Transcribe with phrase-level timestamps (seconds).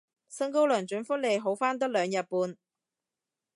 [0.27, 2.57] 薪高糧準福利好返得兩日半